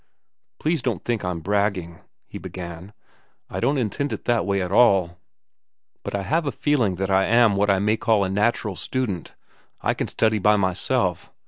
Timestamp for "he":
2.25-2.39